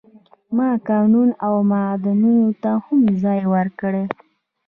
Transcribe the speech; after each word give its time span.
ما 0.57 0.69
کانونو 0.87 1.33
او 1.47 1.55
معادنو 1.71 2.35
ته 2.61 2.71
هم 2.85 2.99
ځای 3.23 3.41
ورکړ. 3.53 3.93